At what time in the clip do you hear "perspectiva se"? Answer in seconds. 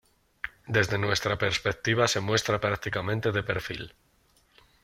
1.37-2.21